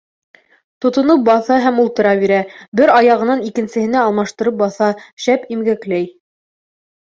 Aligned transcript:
Тотоноп 0.85 1.19
баҫа 1.27 1.57
һәм 1.65 1.77
ултыра 1.83 2.13
бирә, 2.23 2.39
бер 2.81 2.93
аяғынан 2.95 3.45
икенсеһенә 3.51 4.01
алмаштырып 4.07 4.59
баҫа, 4.65 4.91
шәп 5.29 5.47
имгәкләй. 5.59 6.11